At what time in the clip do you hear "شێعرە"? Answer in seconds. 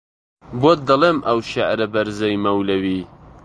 1.49-1.87